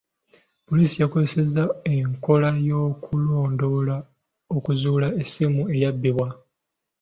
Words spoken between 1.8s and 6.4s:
enkola y'okulondoola okuzuula essimu eyabbibwa.